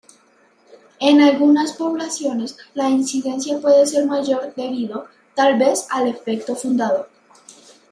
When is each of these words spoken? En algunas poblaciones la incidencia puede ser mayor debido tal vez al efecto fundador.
En 0.99 1.21
algunas 1.21 1.73
poblaciones 1.73 2.57
la 2.73 2.89
incidencia 2.89 3.59
puede 3.61 3.85
ser 3.85 4.07
mayor 4.07 4.51
debido 4.55 5.05
tal 5.35 5.59
vez 5.59 5.85
al 5.91 6.07
efecto 6.07 6.55
fundador. 6.55 7.07